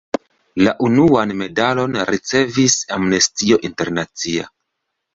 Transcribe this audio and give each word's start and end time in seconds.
La 0.67 0.71
unuan 0.87 1.33
medalon 1.41 2.01
ricevis 2.13 2.81
Amnestio 2.99 3.63
Internacia. 3.73 4.53